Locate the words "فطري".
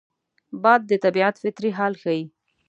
1.43-1.69